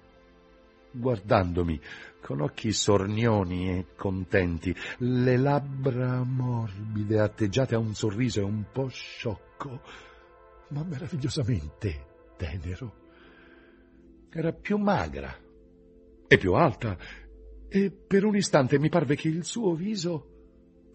guardandomi 0.91 1.79
con 2.23 2.41
occhi 2.41 2.73
sornioni 2.73 3.69
e 3.69 3.87
contenti, 3.95 4.75
le 5.01 5.37
labbra 5.37 6.23
morbide 6.25 7.21
atteggiate 7.21 7.75
a 7.75 7.79
un 7.79 7.95
sorriso 7.95 8.43
un 8.47 8.65
po' 8.73 8.89
sciocco, 8.89 9.83
ma 10.69 10.83
meravigliosamente 10.83 12.07
tenero. 12.39 12.95
Era 14.31 14.53
più 14.53 14.79
magra 14.79 15.37
e 16.27 16.39
più 16.39 16.55
alta, 16.55 16.97
e 17.69 17.91
per 17.91 18.25
un 18.25 18.35
istante 18.35 18.79
mi 18.79 18.89
parve 18.89 19.15
che 19.15 19.29
il 19.29 19.45
suo 19.45 19.75
viso 19.75 20.38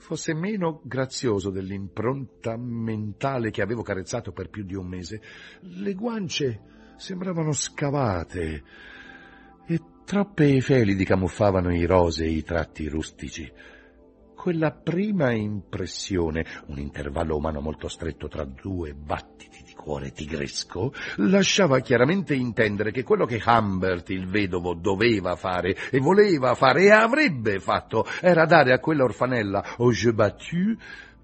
fosse 0.04 0.34
meno 0.34 0.82
grazioso 0.84 1.50
dell'impronta 1.50 2.58
mentale 2.58 3.52
che 3.52 3.62
avevo 3.62 3.82
carezzato 3.82 4.34
per 4.34 4.50
più 4.50 4.66
di 4.66 4.76
un 4.76 4.86
mese. 4.86 5.22
Le 5.62 5.94
guance 5.94 6.62
sembravano 6.98 7.54
scavate 7.54 8.64
e 9.66 9.82
troppe 10.04 10.60
felidi 10.60 11.06
camuffavano 11.06 11.74
i 11.74 11.86
rosei 11.86 12.44
tratti 12.44 12.90
rustici. 12.90 13.50
Quella 14.36 14.72
prima 14.72 15.32
impressione, 15.32 16.46
un 16.68 16.80
intervallo 16.80 17.38
umano 17.38 17.62
molto 17.62 17.88
stretto 17.88 18.28
tra 18.28 18.44
due 18.44 18.94
battiti 18.94 19.64
di 19.64 19.73
cuore 19.84 20.14
tigresco, 20.14 20.94
lasciava 21.18 21.82
chiaramente 21.82 22.34
intendere 22.34 22.92
che 22.92 23.04
quello 23.04 23.26
che 23.26 23.44
Humbert, 23.46 24.10
il 24.12 24.30
vedovo, 24.30 24.74
doveva 24.74 25.36
fare 25.36 25.76
e 25.92 26.00
voleva 26.00 26.56
fare 26.56 26.84
e 26.84 26.92
avrebbe 26.92 27.60
fatto 27.60 28.06
era 28.22 28.46
dare 28.46 28.72
a 28.72 28.80
quella 28.80 29.04
orfanella, 29.04 29.76
au 29.78 29.92
jeu 29.92 30.14
battu, 30.14 30.78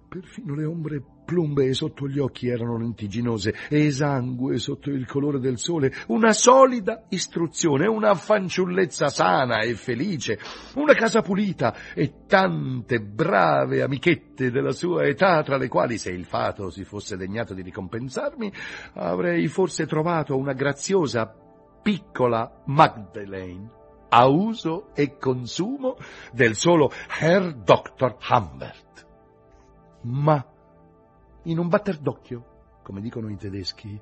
perfino 0.09 0.55
le 0.55 0.65
ombre 0.65 1.03
plumbee 1.23 1.75
sotto 1.75 2.07
gli 2.07 2.17
occhi 2.17 2.47
erano 2.47 2.79
lentiginose, 2.79 3.53
esangue 3.69 4.57
sotto 4.57 4.89
il 4.89 5.05
colore 5.05 5.39
del 5.39 5.59
sole, 5.59 5.93
una 6.07 6.33
solida 6.33 7.05
istruzione, 7.09 7.87
una 7.87 8.15
fanciullezza 8.15 9.09
sana 9.09 9.59
e 9.59 9.75
felice, 9.75 10.39
una 10.75 10.95
casa 10.95 11.21
pulita 11.21 11.75
e 11.93 12.25
tante 12.25 12.99
brave 12.99 13.83
amichette 13.83 14.49
della 14.49 14.71
sua 14.71 15.05
età, 15.05 15.43
tra 15.43 15.57
le 15.57 15.67
quali, 15.67 15.99
se 15.99 16.09
il 16.09 16.25
fato 16.25 16.71
si 16.71 16.83
fosse 16.83 17.15
degnato 17.15 17.53
di 17.53 17.61
ricompensarmi, 17.61 18.51
avrei 18.93 19.47
forse 19.47 19.85
trovato 19.85 20.35
una 20.35 20.53
graziosa 20.53 21.31
piccola 21.83 22.63
Magdalene 22.65 23.77
a 24.09 24.25
uso 24.25 24.89
e 24.95 25.17
consumo 25.17 25.97
del 26.33 26.55
solo 26.55 26.91
Herr 27.19 27.53
Dr. 27.53 28.17
Humbert. 28.27 29.08
Ma 30.01 30.45
in 31.43 31.57
un 31.57 31.67
batter 31.67 31.97
d'occhio, 31.97 32.79
come 32.83 33.01
dicono 33.01 33.29
i 33.29 33.37
tedeschi, 33.37 33.99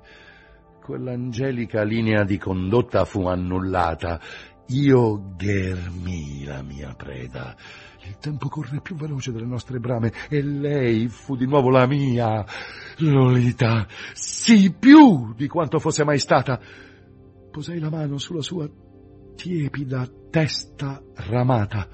quell'angelica 0.82 1.82
linea 1.82 2.24
di 2.24 2.38
condotta 2.38 3.04
fu 3.04 3.26
annullata. 3.26 4.20
Io 4.68 5.34
ghermii 5.36 6.44
la 6.44 6.62
mia 6.62 6.94
preda. 6.94 7.56
Il 8.06 8.18
tempo 8.18 8.48
corre 8.48 8.80
più 8.80 8.96
veloce 8.96 9.32
delle 9.32 9.46
nostre 9.46 9.78
brame 9.80 10.12
e 10.28 10.42
lei 10.42 11.08
fu 11.08 11.36
di 11.36 11.46
nuovo 11.46 11.70
la 11.70 11.86
mia 11.86 12.44
Lolita, 12.98 13.86
sì 14.12 14.72
più 14.72 15.34
di 15.34 15.46
quanto 15.46 15.78
fosse 15.78 16.04
mai 16.04 16.18
stata. 16.18 16.60
Posai 17.50 17.78
la 17.78 17.90
mano 17.90 18.18
sulla 18.18 18.42
sua 18.42 18.68
tiepida 19.36 20.06
testa 20.30 21.02
ramata 21.14 21.88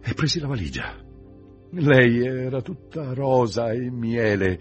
e 0.00 0.14
presi 0.14 0.40
la 0.40 0.48
valigia. 0.48 1.05
Lei 1.78 2.24
era 2.24 2.62
tutta 2.62 3.12
rosa 3.12 3.70
e 3.70 3.90
miele, 3.90 4.58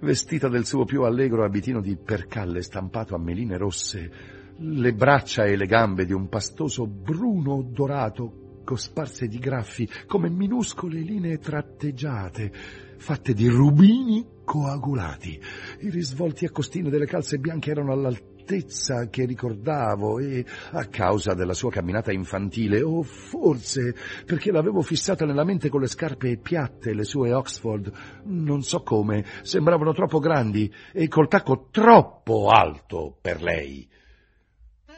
vestita 0.00 0.48
del 0.48 0.66
suo 0.66 0.84
più 0.84 1.02
allegro 1.04 1.42
abitino 1.42 1.80
di 1.80 1.96
percalle 1.96 2.60
stampato 2.60 3.14
a 3.14 3.18
meline 3.18 3.56
rosse, 3.56 4.10
le 4.58 4.92
braccia 4.92 5.44
e 5.44 5.56
le 5.56 5.64
gambe 5.64 6.04
di 6.04 6.12
un 6.12 6.28
pastoso 6.28 6.86
bruno 6.86 7.62
dorato 7.62 8.60
cosparse 8.64 9.28
di 9.28 9.38
graffi 9.38 9.88
come 10.06 10.28
minuscole 10.28 11.00
linee 11.00 11.38
tratteggiate, 11.38 12.52
fatte 12.98 13.32
di 13.32 13.48
rubini 13.48 14.26
coagulati. 14.44 15.40
I 15.80 15.88
risvolti 15.88 16.44
a 16.44 16.50
costine 16.50 16.90
delle 16.90 17.06
calze 17.06 17.38
bianche 17.38 17.70
erano 17.70 17.92
all'altezza 17.92 18.37
altezza 18.48 19.08
che 19.10 19.26
ricordavo 19.26 20.18
e 20.20 20.44
a 20.72 20.86
causa 20.86 21.34
della 21.34 21.52
sua 21.52 21.70
camminata 21.70 22.12
infantile 22.12 22.80
o 22.80 23.02
forse 23.02 23.94
perché 24.24 24.50
l'avevo 24.50 24.80
fissata 24.80 25.26
nella 25.26 25.44
mente 25.44 25.68
con 25.68 25.82
le 25.82 25.86
scarpe 25.86 26.38
piatte, 26.38 26.94
le 26.94 27.04
sue 27.04 27.34
Oxford, 27.34 27.92
non 28.24 28.62
so 28.62 28.82
come, 28.82 29.24
sembravano 29.42 29.92
troppo 29.92 30.18
grandi 30.18 30.72
e 30.92 31.08
col 31.08 31.28
tacco 31.28 31.68
troppo 31.70 32.48
alto 32.48 33.18
per 33.20 33.42
lei. 33.42 33.86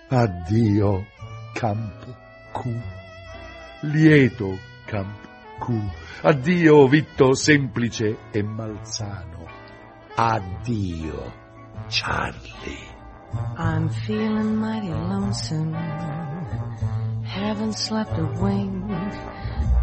Addio, 0.09 1.07
Camp 1.53 2.17
Q. 2.53 2.69
Lieto 3.83 4.59
Camp 4.87 5.29
Q. 5.59 5.73
Addio, 6.23 6.87
Vitto 6.87 7.35
semplice 7.35 8.17
e 8.31 8.43
malsano. 8.43 9.47
Addio, 10.15 11.33
Charlie. 11.89 12.90
I'm 13.33 13.89
feeling 13.89 14.57
mighty 14.57 14.89
lonesome. 14.89 15.75
Haven't 17.25 17.75
slept 17.75 18.19
a 18.19 18.25
wink. 18.25 18.91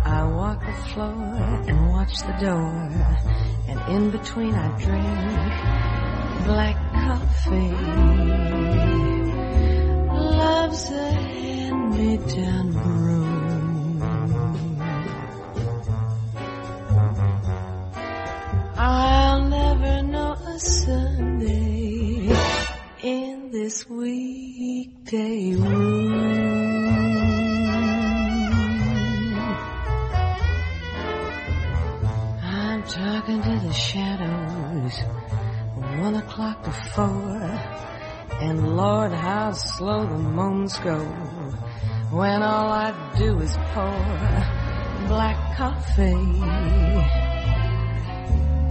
I 0.04 0.24
walk 0.26 0.60
the 0.66 0.74
floor 0.90 1.36
and 1.68 1.90
watch 1.90 2.18
the 2.20 2.34
door. 2.42 2.92
And 3.68 3.80
in 3.96 4.12
between 4.12 4.54
I 4.54 4.68
drink 4.80 6.46
black 6.46 6.78
coffee. 7.06 7.76
Love's 10.38 10.90
a 10.92 11.12
hand-me-down 11.12 12.72
broom. 12.72 14.02
I'll 18.78 19.42
never 19.44 20.04
know 20.04 20.34
a 20.34 20.60
Sunday 20.60 21.77
this 23.68 23.90
weekday 23.90 25.54
room. 25.56 26.14
I'm 32.42 32.84
talking 32.84 33.42
to 33.42 33.60
the 33.68 33.74
shadows, 33.74 34.96
one 36.00 36.16
o'clock 36.16 36.64
to 36.64 36.72
four, 36.72 37.42
and 38.40 38.78
Lord, 38.78 39.12
how 39.12 39.52
slow 39.52 40.06
the 40.06 40.18
moments 40.18 40.80
go 40.80 41.00
when 42.20 42.44
all 42.44 42.70
I 42.70 43.16
do 43.18 43.38
is 43.40 43.54
pour 43.74 45.08
black 45.10 45.58
coffee. 45.58 46.24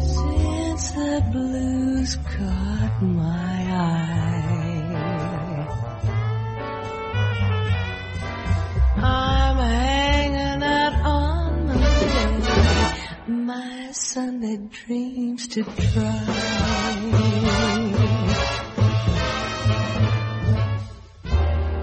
Since 0.00 0.90
the 0.92 1.28
blues 1.32 2.16
caught 2.16 3.02
my 3.02 3.58
eye, 3.72 4.65
Sunday 14.16 14.56
dreams 14.70 15.46
to 15.48 15.62
try. 15.62 16.24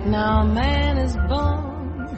Now 0.07 0.41
a 0.41 0.45
man 0.45 0.97
is 0.97 1.15
born 1.29 2.17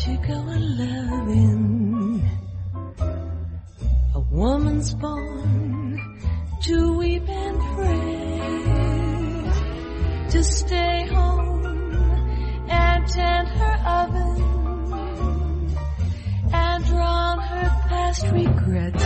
to 0.00 0.10
go 0.26 0.38
a 0.56 0.58
loving. 0.80 2.30
A 4.14 4.20
woman's 4.30 4.94
born 4.94 6.00
to 6.62 6.96
weep 6.96 7.28
and 7.28 7.60
pray, 7.76 8.40
to 10.30 10.42
stay 10.42 11.06
home 11.12 11.66
and 12.70 13.06
tend 13.06 13.48
her 13.48 13.76
oven, 14.00 14.40
and 16.54 16.84
drown 16.86 17.38
her 17.38 17.68
past 17.90 18.26
regrets 18.28 18.53
regrets 18.66 19.04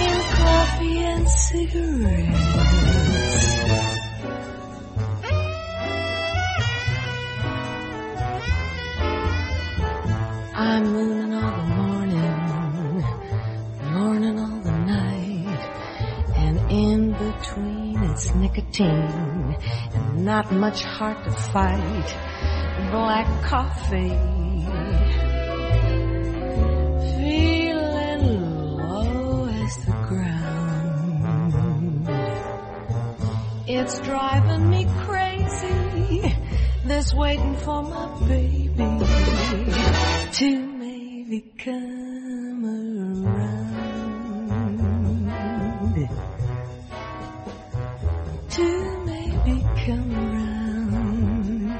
in 0.00 0.20
coffee 0.36 0.98
and 0.98 1.28
cigarettes. 1.28 2.40
I'm 10.56 10.84
mooning 10.92 11.34
all 11.34 11.56
the 11.56 11.74
morning, 11.74 13.04
yawning 13.92 14.38
all 14.38 14.60
the 14.60 14.72
night, 14.72 15.62
and 16.36 16.58
in 16.70 17.12
between 17.12 18.02
it's 18.10 18.34
nicotine 18.34 19.56
and 19.94 20.24
not 20.24 20.52
much 20.52 20.82
heart 20.82 21.24
to 21.24 21.30
fight. 21.30 22.16
Black 22.90 23.42
coffee 23.44 24.43
It's 33.76 33.98
driving 33.98 34.70
me 34.70 34.86
crazy. 35.04 36.32
This 36.84 37.12
waiting 37.12 37.56
for 37.56 37.82
my 37.82 38.06
baby 38.28 38.86
to 40.32 40.66
maybe 40.78 41.40
come 41.58 42.64
around. 43.26 43.66
To 48.50 48.66
maybe 49.06 49.66
come 49.84 50.10
around. 50.22 51.74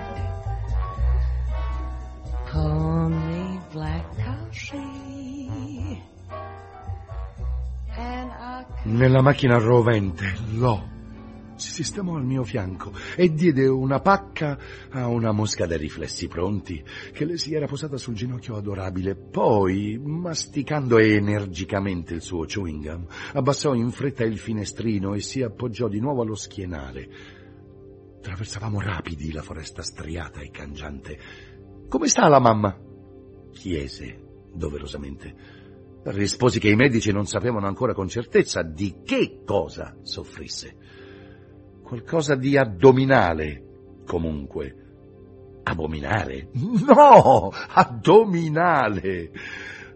Pour 2.51 3.09
me 3.09 3.61
black 3.73 4.05
coffee. 4.19 6.03
Nella 8.87 9.23
macchina 9.23 9.59
rovente, 9.59 10.35
Lo 10.55 10.94
si 11.57 11.71
sistemò 11.71 12.17
al 12.17 12.25
mio 12.25 12.45
fianco 12.45 12.93
e 13.17 13.33
diede 13.33 13.67
una 13.67 14.01
pacca 14.01 14.59
a 14.91 15.07
una 15.09 15.33
mosca 15.33 15.67
dai 15.67 15.79
riflessi 15.79 16.29
pronti 16.29 16.83
che 17.13 17.25
le 17.25 17.39
si 17.39 17.55
era 17.55 17.67
posata 17.67 17.97
sul 17.97 18.15
ginocchio 18.15 18.57
adorabile. 18.57 19.15
Poi, 19.15 19.99
masticando 20.03 20.99
energicamente 20.99 22.15
il 22.15 22.23
suo 22.23 22.45
chewing 22.45 22.85
gum, 22.85 23.07
abbassò 23.35 23.75
in 23.75 23.91
fretta 23.91 24.25
il 24.25 24.39
finestrino 24.39 25.15
e 25.15 25.21
si 25.21 25.43
appoggiò 25.43 25.89
di 25.89 26.01
nuovo 26.01 26.23
allo 26.23 26.35
schienale. 26.35 27.09
Traversavamo 28.21 28.81
rapidi 28.81 29.33
la 29.33 29.43
foresta 29.43 29.83
striata 29.83 30.41
e 30.41 30.51
cangiante. 30.51 31.19
Come 31.89 32.09
sta 32.09 32.27
la 32.29 32.41
mamma? 32.41 32.79
chiese 33.53 34.21
doverosamente. 34.53 35.63
Risposi 36.05 36.59
che 36.59 36.69
i 36.69 36.77
medici 36.77 37.13
non 37.13 37.27
sapevano 37.27 37.67
ancora 37.67 37.95
con 37.95 38.09
certezza 38.09 38.63
di 38.63 38.97
che 39.05 39.43
cosa 39.45 39.97
soffrisse. 40.03 40.77
Qualcosa 41.85 42.35
di 42.35 42.57
addominale, 42.57 43.63
comunque. 44.07 44.75
Abominale? 45.65 46.49
No, 46.87 47.53
addominale. 47.53 49.31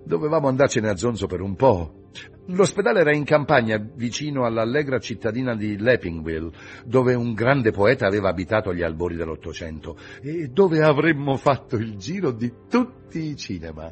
Dovevamo 0.05 0.49
andarcene 0.49 0.91
a 0.91 0.97
zonzo 0.97 1.27
per 1.27 1.41
un 1.41 1.57
po'. 1.57 2.11
L'ospedale 2.51 3.01
era 3.01 3.15
in 3.15 3.25
campagna, 3.25 3.77
vicino 3.79 4.45
all'allegra 4.45 4.99
cittadina 4.99 5.55
di 5.57 5.79
Leppingville, 5.79 6.51
dove 6.85 7.15
un 7.15 7.33
grande 7.33 7.73
poeta 7.73 8.07
aveva 8.07 8.29
abitato 8.29 8.71
agli 8.71 8.83
albori 8.83 9.17
dell'Ottocento 9.17 9.97
e 10.23 10.49
dove 10.49 10.83
avremmo 10.83 11.37
fatto 11.37 11.77
il 11.77 11.97
giro 11.97 12.33
di 12.33 12.53
tutti 12.69 13.31
i 13.31 13.37
cinema. 13.37 13.91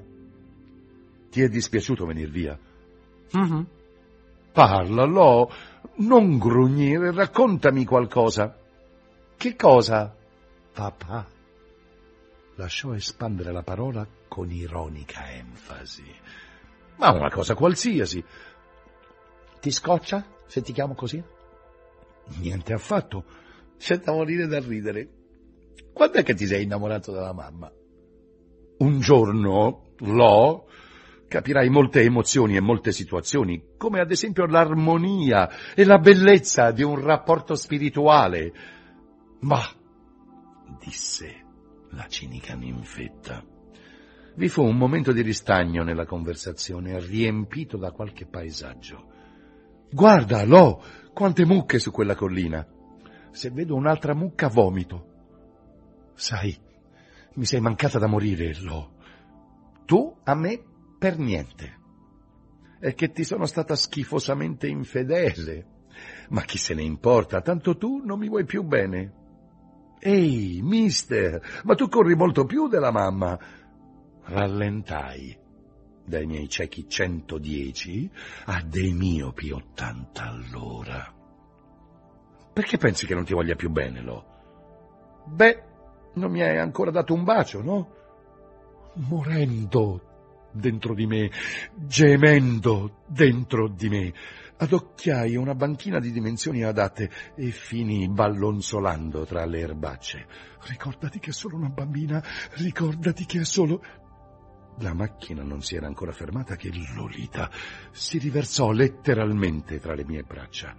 Ti 1.30 1.42
è 1.42 1.48
dispiaciuto 1.48 2.04
venir 2.04 2.30
via? 2.30 2.58
Mhm. 3.32 3.66
Parla, 4.52 5.04
Lo, 5.04 5.50
non 5.96 6.38
grugnire, 6.38 7.12
raccontami 7.12 7.84
qualcosa. 7.84 8.56
Che 9.36 9.56
cosa, 9.56 10.14
papà? 10.72 11.26
Lasciò 12.56 12.94
espandere 12.94 13.52
la 13.52 13.62
parola 13.62 14.06
con 14.28 14.50
ironica 14.50 15.30
enfasi. 15.32 16.04
Ma 16.96 17.10
una 17.12 17.30
cosa 17.30 17.54
qualsiasi. 17.54 18.24
Ti 19.60 19.70
scoccia 19.70 20.24
se 20.46 20.62
ti 20.62 20.72
chiamo 20.72 20.94
così? 20.94 21.22
Niente 22.38 22.72
affatto. 22.72 23.24
C'è 23.78 23.98
da 23.98 24.12
morire 24.12 24.46
da 24.46 24.58
ridere. 24.58 25.08
Quando 25.92 26.18
è 26.18 26.22
che 26.22 26.34
ti 26.34 26.46
sei 26.46 26.64
innamorato 26.64 27.12
della 27.12 27.32
mamma? 27.32 27.70
Un 28.78 29.00
giorno, 29.00 29.92
Lo, 29.98 30.68
capirai 31.28 31.68
molte 31.68 32.02
emozioni 32.02 32.56
e 32.56 32.60
molte 32.60 32.92
situazioni, 32.92 33.74
come 33.76 34.00
ad 34.00 34.10
esempio 34.10 34.46
l'armonia 34.46 35.48
e 35.74 35.84
la 35.84 35.98
bellezza 35.98 36.70
di 36.70 36.82
un 36.82 37.00
rapporto 37.00 37.54
spirituale. 37.54 38.52
Ma, 39.40 39.60
disse 40.78 41.44
la 41.90 42.06
cinica 42.08 42.54
ninfetta, 42.54 43.44
vi 44.36 44.48
fu 44.48 44.62
un 44.62 44.76
momento 44.76 45.12
di 45.12 45.22
ristagno 45.22 45.82
nella 45.82 46.04
conversazione, 46.04 47.00
riempito 47.00 47.76
da 47.76 47.90
qualche 47.90 48.26
paesaggio. 48.26 49.12
Guarda, 49.90 50.44
Lo, 50.44 50.82
quante 51.14 51.46
mucche 51.46 51.78
su 51.78 51.90
quella 51.90 52.14
collina. 52.14 52.66
Se 53.30 53.50
vedo 53.50 53.74
un'altra 53.74 54.14
mucca 54.14 54.48
vomito. 54.48 55.14
Sai, 56.14 56.54
mi 57.34 57.44
sei 57.46 57.60
mancata 57.60 57.98
da 57.98 58.06
morire, 58.06 58.54
Lo. 58.60 58.94
Tu 59.86 60.20
a 60.24 60.34
me 60.34 60.62
per 60.98 61.18
niente. 61.18 61.84
È 62.78 62.94
che 62.94 63.10
ti 63.10 63.24
sono 63.24 63.46
stata 63.46 63.74
schifosamente 63.74 64.66
infedele. 64.66 65.74
Ma 66.28 66.42
chi 66.42 66.58
se 66.58 66.74
ne 66.74 66.82
importa, 66.82 67.40
tanto 67.40 67.76
tu 67.76 68.02
non 68.04 68.18
mi 68.18 68.28
vuoi 68.28 68.44
più 68.44 68.62
bene. 68.62 69.24
Ehi, 69.98 70.60
mister, 70.62 71.40
ma 71.64 71.74
tu 71.74 71.88
corri 71.88 72.14
molto 72.14 72.44
più 72.44 72.68
della 72.68 72.90
mamma. 72.90 73.38
Rallentai 74.24 75.44
dai 76.04 76.26
miei 76.26 76.48
ciechi 76.48 76.88
110 76.88 78.10
a 78.46 78.62
dei 78.62 78.92
miopi 78.92 79.50
80 79.50 80.22
all'ora. 80.22 81.14
Perché 82.52 82.78
pensi 82.78 83.06
che 83.06 83.14
non 83.14 83.24
ti 83.24 83.34
voglia 83.34 83.54
più 83.54 83.70
bene, 83.70 84.00
Lo? 84.00 84.24
Beh, 85.26 85.62
non 86.14 86.30
mi 86.30 86.42
hai 86.42 86.58
ancora 86.58 86.90
dato 86.90 87.12
un 87.12 87.24
bacio, 87.24 87.62
no? 87.62 87.94
Morendo 88.94 90.15
dentro 90.56 90.94
di 90.94 91.06
me, 91.06 91.30
gemendo 91.74 93.02
dentro 93.06 93.68
di 93.68 93.88
me, 93.88 94.12
adocchiai 94.58 95.36
una 95.36 95.54
banchina 95.54 95.98
di 95.98 96.10
dimensioni 96.10 96.62
adatte 96.62 97.10
e 97.36 97.50
finì 97.50 98.08
ballonzolando 98.08 99.24
tra 99.24 99.44
le 99.44 99.60
erbacce. 99.60 100.26
Ricordati 100.68 101.18
che 101.18 101.30
è 101.30 101.32
solo 101.32 101.56
una 101.56 101.68
bambina, 101.68 102.22
ricordati 102.54 103.26
che 103.26 103.40
è 103.40 103.44
solo... 103.44 103.82
La 104.80 104.92
macchina 104.92 105.42
non 105.42 105.62
si 105.62 105.74
era 105.74 105.86
ancora 105.86 106.12
fermata 106.12 106.54
che 106.54 106.70
Lolita 106.94 107.50
si 107.92 108.18
riversò 108.18 108.72
letteralmente 108.72 109.80
tra 109.80 109.94
le 109.94 110.04
mie 110.04 110.22
braccia. 110.22 110.76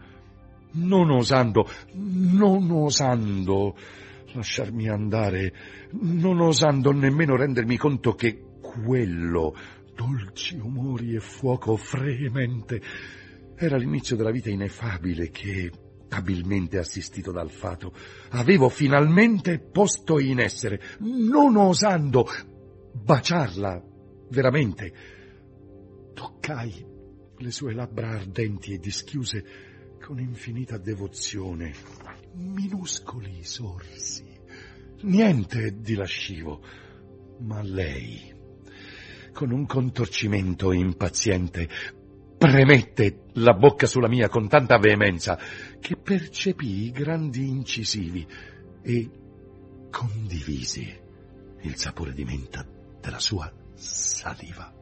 Non 0.73 1.09
osando, 1.09 1.67
non 1.93 2.69
osando 2.69 3.75
lasciarmi 4.33 4.87
andare, 4.87 5.53
non 5.93 6.39
osando 6.39 6.91
nemmeno 6.91 7.35
rendermi 7.35 7.75
conto 7.77 8.13
che 8.13 8.46
quello, 8.83 9.55
dolci 9.93 10.57
umori 10.57 11.15
e 11.15 11.19
fuoco 11.19 11.75
fremente, 11.75 12.81
era 13.55 13.77
l'inizio 13.77 14.15
della 14.15 14.31
vita 14.31 14.49
ineffabile 14.49 15.29
che, 15.29 15.71
abilmente 16.09 16.77
assistito 16.77 17.31
dal 17.31 17.49
fato, 17.49 17.93
avevo 18.29 18.69
finalmente 18.69 19.59
posto 19.59 20.19
in 20.19 20.39
essere, 20.39 20.79
non 20.99 21.55
osando 21.55 22.27
baciarla 22.93 23.83
veramente. 24.29 24.93
Toccai 26.13 26.85
le 27.39 27.51
sue 27.51 27.73
labbra 27.73 28.09
ardenti 28.09 28.73
e 28.73 28.79
dischiuse 28.79 29.45
con 30.01 30.19
infinita 30.19 30.77
devozione, 30.77 31.73
minuscoli 32.33 33.43
sorsi, 33.43 34.25
niente 35.01 35.79
di 35.79 35.95
lascivo, 35.95 36.61
ma 37.39 37.61
lei, 37.61 38.33
con 39.37 39.51
un 39.51 39.67
contorcimento 39.67 40.71
impaziente, 40.71 41.69
premette 42.39 43.25
la 43.33 43.53
bocca 43.53 43.85
sulla 43.85 44.07
mia 44.07 44.29
con 44.29 44.47
tanta 44.47 44.79
veemenza 44.79 45.37
che 45.79 45.95
percepii 45.95 46.85
i 46.85 46.91
grandi 46.91 47.47
incisivi 47.47 48.25
e 48.81 49.09
condivisi 49.91 50.91
il 51.61 51.75
sapore 51.75 52.13
di 52.13 52.23
menta 52.23 52.65
della 52.99 53.19
sua 53.19 53.53
saliva. 53.75 54.73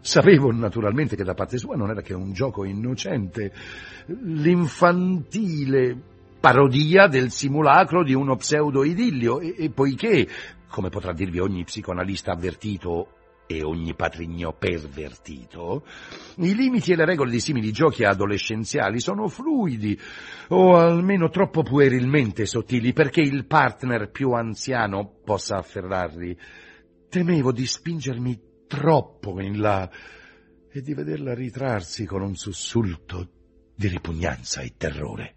Sapevo 0.00 0.52
naturalmente 0.52 1.16
che 1.16 1.24
da 1.24 1.34
parte 1.34 1.58
sua 1.58 1.74
non 1.74 1.90
era 1.90 2.00
che 2.00 2.14
un 2.14 2.32
gioco 2.32 2.62
innocente, 2.62 3.52
l'infantile 4.06 6.00
parodia 6.38 7.08
del 7.08 7.32
simulacro 7.32 8.04
di 8.04 8.14
uno 8.14 8.36
pseudo-idillio 8.36 9.40
e, 9.40 9.56
e 9.58 9.70
poiché, 9.70 10.28
come 10.68 10.90
potrà 10.90 11.12
dirvi 11.12 11.40
ogni 11.40 11.64
psicoanalista 11.64 12.30
avvertito 12.30 13.08
e 13.56 13.64
ogni 13.64 13.94
patrigno 13.94 14.52
pervertito, 14.52 15.86
i 16.36 16.54
limiti 16.54 16.92
e 16.92 16.96
le 16.96 17.04
regole 17.04 17.30
di 17.30 17.40
simili 17.40 17.72
giochi 17.72 18.04
adolescenziali 18.04 19.00
sono 19.00 19.28
fluidi, 19.28 19.98
o 20.48 20.76
almeno 20.76 21.28
troppo 21.28 21.62
puerilmente 21.62 22.46
sottili, 22.46 22.92
perché 22.92 23.20
il 23.20 23.46
partner 23.46 24.10
più 24.10 24.32
anziano 24.32 25.20
possa 25.24 25.56
afferrarli. 25.56 26.36
Temevo 27.08 27.52
di 27.52 27.66
spingermi 27.66 28.40
troppo 28.66 29.40
in 29.40 29.60
là 29.60 29.88
e 30.70 30.80
di 30.80 30.94
vederla 30.94 31.34
ritrarsi 31.34 32.04
con 32.04 32.22
un 32.22 32.34
sussulto 32.34 33.28
di 33.76 33.88
ripugnanza 33.88 34.60
e 34.62 34.74
terrore. 34.76 35.36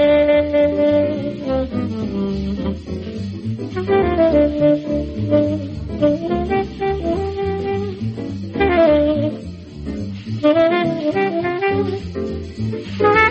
Thank 11.01 12.15
you. 12.15 13.30